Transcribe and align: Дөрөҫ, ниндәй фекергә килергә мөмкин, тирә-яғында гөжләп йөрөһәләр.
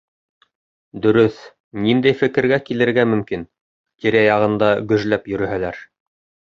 Дөрөҫ, 1.03 1.37
ниндәй 1.85 2.17
фекергә 2.23 2.61
килергә 2.71 3.07
мөмкин, 3.13 3.47
тирә-яғында 4.05 4.75
гөжләп 4.93 5.35
йөрөһәләр. 5.35 5.85